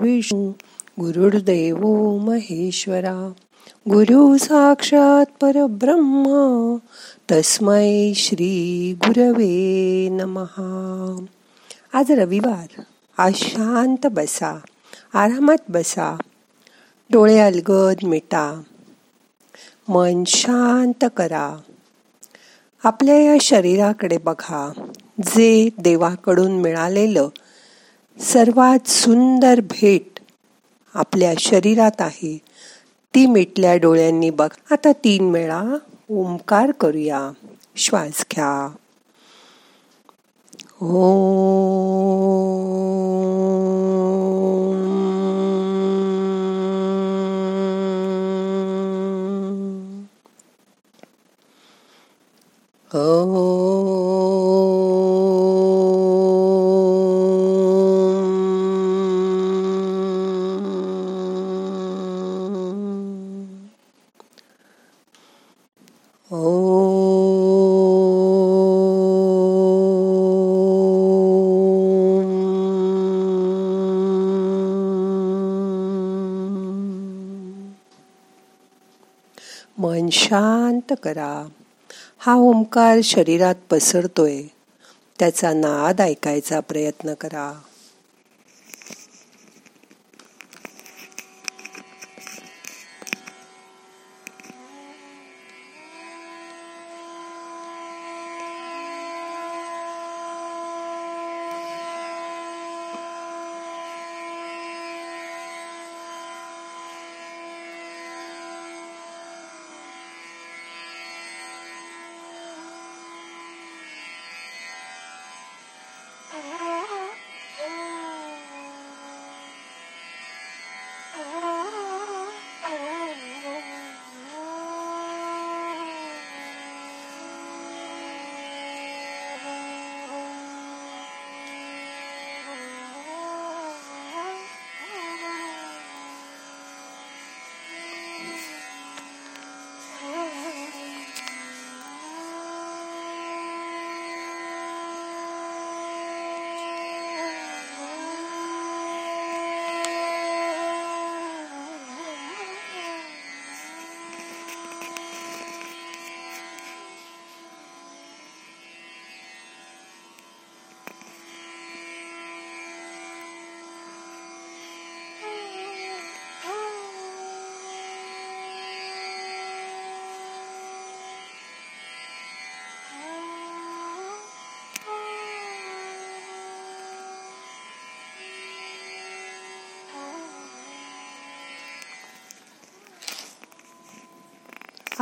[0.00, 0.50] विष्णू
[1.00, 1.76] गुरुर्देव
[2.16, 3.32] महेश्वरा.
[3.90, 6.76] गुरु साक्षात परब्रह्मा
[7.32, 11.24] तस्मै श्री गुरवे नमहा
[11.92, 12.82] आज रविवार
[13.18, 14.60] आज शांत बसा
[15.14, 16.16] आरामात बसा
[17.10, 18.62] डोळे अलगद मिटा
[19.88, 21.56] मन शांत करा.
[22.84, 24.72] आपल्या या शरीराकडे बघा
[25.22, 27.28] जे देवाकडून मिळालेलं
[28.18, 30.20] सर्वात सुंदर भेट
[30.94, 32.38] आपल्या शरीरात आहे.
[33.14, 34.48] ती मिटल्या डोळ्यांनी बघ.
[34.70, 35.64] आता तीन वेळा
[36.10, 37.30] ओंकार करूया.
[37.76, 38.68] श्वास घ्या.
[40.82, 41.16] ओ
[52.92, 54.99] मन
[80.30, 81.48] शांत करा.
[82.18, 84.42] हा ओंकार शरीरात पसरतोय.
[85.18, 87.60] त्याचा नाद ऐकायचा प्रयत्न करा.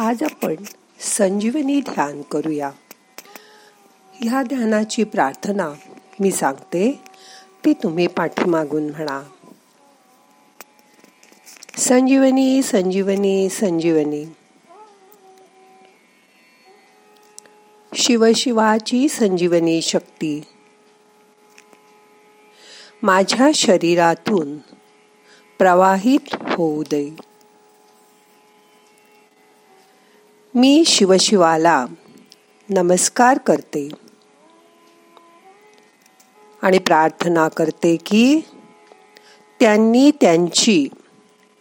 [0.00, 0.54] आज आपण
[1.00, 2.70] संजीवनी ध्यान करूया.
[4.12, 5.68] ह्या ध्यानाची प्रार्थना
[6.20, 7.00] मी सांगते
[7.64, 9.22] ती तुम्ही पाठीमागून म्हणा.
[11.76, 14.24] संजीवनी संजीवनी संजीवनी.
[17.94, 20.40] शिवशिवाची संजीवनी शक्ती.
[23.02, 24.58] माझ्या शरीरातून
[25.58, 27.27] प्रवाहित होऊ दे.
[30.54, 31.86] मी शिवशिवाला
[32.70, 33.88] नमस्कार करते.
[36.62, 38.40] आणि प्रार्थना करते की
[39.60, 40.88] त्यांनी त्यांची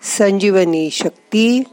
[0.01, 1.63] संजीवनी शक्ती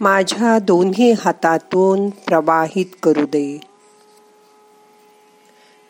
[0.00, 3.60] माझ्या दोन्ही हातातून प्रवाहित करू दे.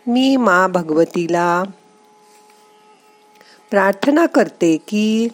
[0.06, 1.62] मी मा भगवतीला
[3.70, 5.28] प्रार्थना करते की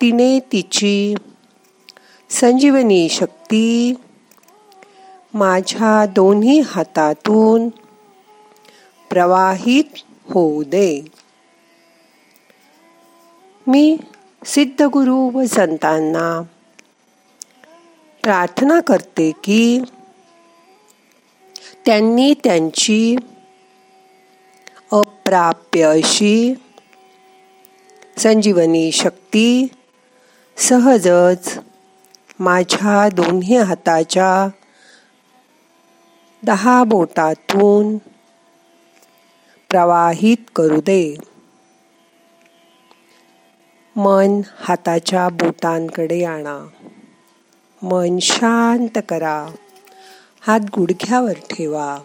[0.00, 1.14] तिने तिची
[2.30, 3.94] संजीवनी शक्ती
[5.34, 7.68] माझ्या दोन्ही हातातून
[9.10, 9.96] प्रवाहित
[10.30, 11.04] होऊ दे.
[13.66, 13.96] मी
[14.44, 16.42] सिद्धगुरु व संतांना
[18.22, 19.80] प्रार्थना करते की
[21.86, 23.16] त्यांनी त्यांची
[24.92, 26.54] अप्राप्य अशी
[28.18, 29.68] संजीवनी शक्ती
[30.56, 31.58] सहजच
[32.40, 34.48] माझ्या दोन्ही हाताच्या
[36.46, 37.98] दहा बोटातून
[39.68, 41.16] प्रवाहित करू दे.
[43.96, 46.66] मन हाताच्या बोटांकडे आणा.
[47.82, 49.46] मन शांत करा.
[50.40, 51.98] हात गुडघ्यावर ठेवा.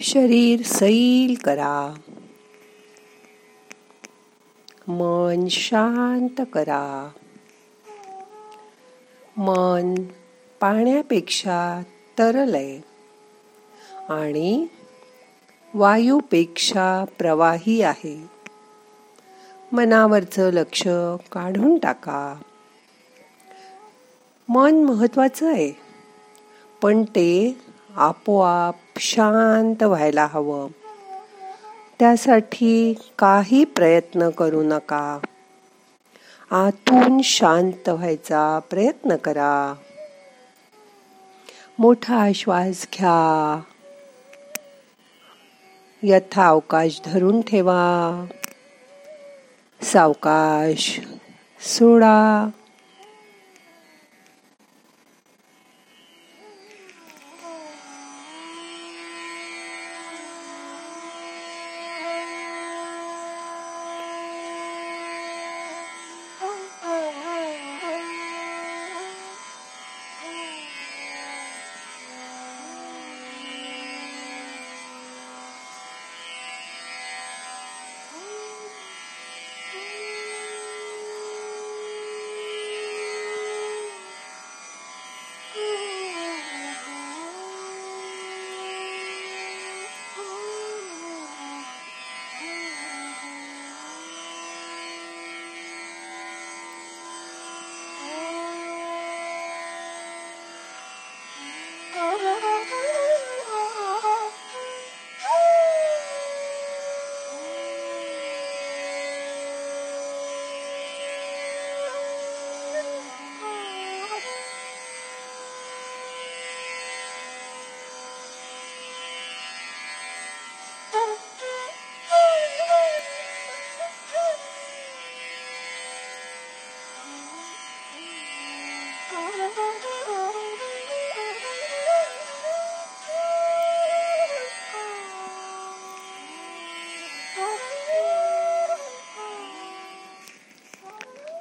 [0.00, 1.94] शरीर सैल करा.
[4.88, 7.08] मन शांत करा.
[9.36, 9.94] मन
[10.60, 11.82] पाण्यापेक्षा
[12.18, 12.80] तरल आहे.
[14.08, 14.66] आणि
[15.74, 18.30] वायूपेक्षा प्रवाही आहे.
[19.72, 20.82] मनावरचं लक्ष
[21.32, 22.34] काढून टाका.
[24.48, 25.72] मन महत्वाचं आहे.
[26.82, 27.58] पण ते
[27.96, 30.68] आपोआप शांत व्हायला हवं.
[31.98, 35.18] त्यासाठी काही प्रयत्न करू नका.
[36.50, 39.74] आतून शांत व्हायचा प्रयत्न करा.
[41.78, 43.60] मोठा श्वास घ्या.
[46.02, 48.24] यथा अवकाश धरून ठेवा.
[49.82, 51.00] सावकाश
[51.60, 52.48] सोडा.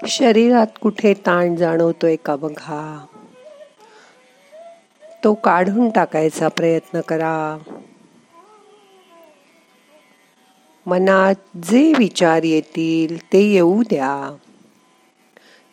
[0.08, 3.06] शरीरात कुठे ताण जाणवतोय का बघा?
[5.24, 7.58] तो काढून टाकायचा प्रयत्न करा.
[10.86, 14.36] मनात जे विचार येतील ते येऊ द्या.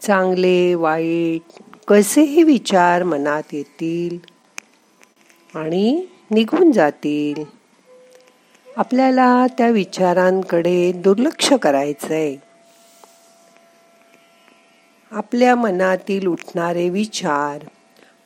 [0.00, 1.43] चांगले वाईट
[1.88, 4.19] कसेही विचार मनात येतील
[5.55, 7.45] आणि निघून जातील.
[8.76, 12.37] आपल्याला त्या विचारांकडे दुर्लक्ष करायचंय.
[15.14, 17.66] आपल्या मनातील उठणारे विचार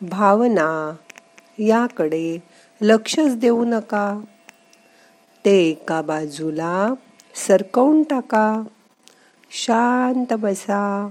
[0.00, 0.96] भावना
[1.58, 2.42] याकडे
[2.80, 4.20] लक्षच देऊ नका.
[5.44, 6.94] ते एका बाजूला
[7.34, 8.62] सरकवून टाका.
[9.50, 11.08] शांत बसा.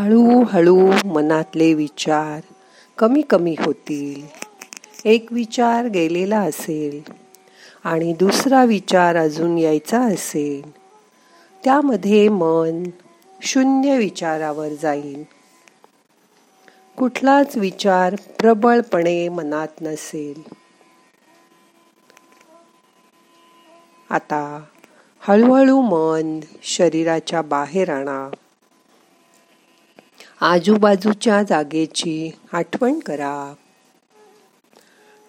[0.00, 2.40] हळूहळू मनातले विचार
[2.98, 4.22] कमी कमी होतील.
[5.04, 7.12] एक विचार गेलेला असेल
[7.84, 10.70] आणि दुसरा विचार अजून यायचा असेल.
[11.64, 12.82] त्यामध्ये मन
[13.42, 15.24] शून्य विचारावर जाईल.
[16.98, 20.42] कुठलाच विचार प्रबळपणे मनात नसेल.
[24.10, 24.60] आता
[25.20, 28.30] हळूहळू मन शरीराच्या बाहेर आणा.
[30.42, 33.54] आजूबाजूच्या जागेची आठवण करा.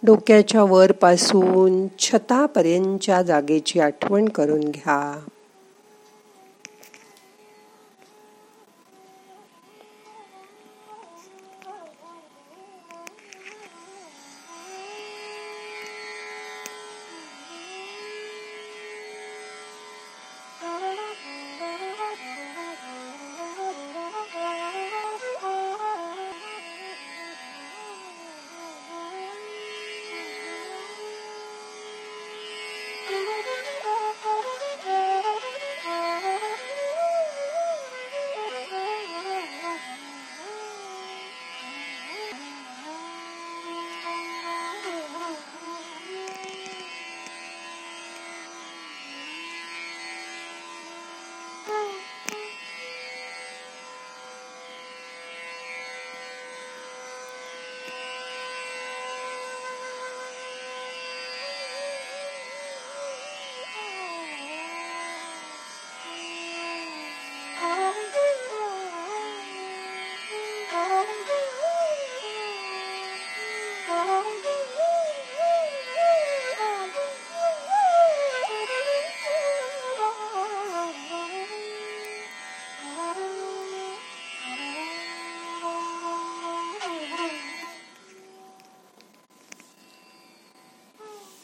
[0.06, 5.20] डोक्याच्या वरपासून छतापर्यंतच्या जागेची आठवण करून घ्या.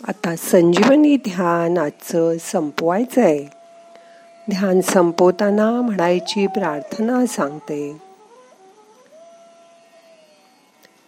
[0.08, 3.44] आता संजीवनी ध्यान आजचं संपवायचं आहे
[4.50, 7.98] ध्यान संपवताना म्हणायची प्रार्थना सांगते.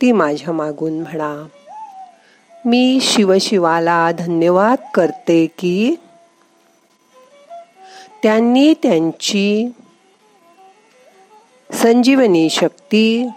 [0.01, 1.48] ती माझ्या मागून म्हणा
[2.65, 5.96] मी शिवशिवाला धन्यवाद करते की
[8.24, 9.70] त्यांनी त्यांची
[11.74, 13.29] संजीवनी शक्ती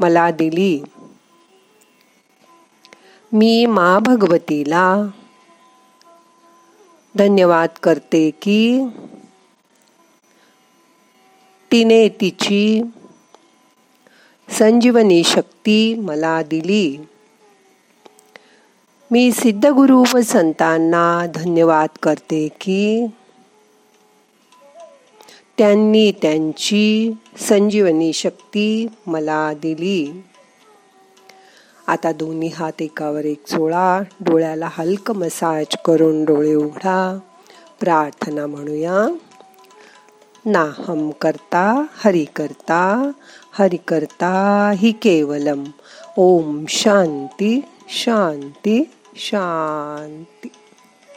[0.00, 0.82] मला दिली.
[3.34, 5.06] मी मा भगवतीला.
[7.18, 8.82] धन्यवाद करते की
[11.72, 12.82] तिने तिची
[14.48, 16.98] संजीवनी शक्ती मला दिली.
[19.10, 23.06] मी सिद्धगुरु व संतांना धन्यवाद करते की
[25.58, 30.22] त्यांनी त्यांची संजीवनी शक्ती मला दिली.
[31.86, 37.18] आता दोन्ही हात एकावर एक चोळा डोळ्याला हलक मसाज करून डोळे उघडा.
[37.80, 39.16] प्रार्थना म्हणूया.
[40.44, 43.10] नाहम करता हरि करता
[43.52, 45.64] हरि करता हि केवलम.
[46.16, 50.48] ओम शांती शांती शांती.